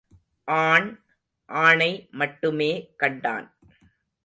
[0.47, 0.87] ஆண்,
[1.49, 2.07] ஆணை
[2.11, 2.71] மட்டுமே
[2.97, 3.47] கண்டான்.